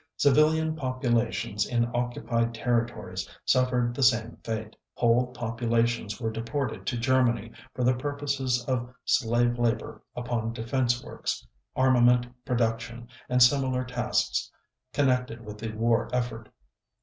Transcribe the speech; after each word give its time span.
Civilian 0.17 0.75
populations 0.75 1.63
in 1.67 1.87
occupied 1.93 2.55
territories 2.55 3.29
suffered 3.45 3.93
the 3.93 4.01
same 4.01 4.35
fate. 4.43 4.75
Whole 4.95 5.27
populations 5.27 6.19
were 6.19 6.31
deported 6.31 6.87
to 6.87 6.97
Germany 6.97 7.51
for 7.75 7.83
the 7.83 7.93
purposes 7.93 8.65
of 8.65 8.91
slave 9.05 9.59
labor 9.59 10.01
upon 10.15 10.53
defense 10.53 11.03
works, 11.03 11.45
armament 11.75 12.25
production, 12.45 13.09
and 13.29 13.43
similar 13.43 13.83
tasks 13.85 14.49
connected 14.91 15.41
with 15.45 15.59
the 15.59 15.71
war 15.73 16.09
effort. 16.11 16.49